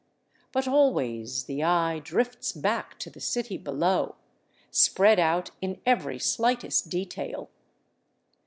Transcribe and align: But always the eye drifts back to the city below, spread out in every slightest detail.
But 0.51 0.67
always 0.67 1.43
the 1.43 1.63
eye 1.63 1.99
drifts 2.03 2.53
back 2.53 2.97
to 3.01 3.11
the 3.11 3.19
city 3.19 3.55
below, 3.55 4.15
spread 4.71 5.19
out 5.19 5.51
in 5.61 5.79
every 5.85 6.17
slightest 6.17 6.89
detail. 6.89 7.51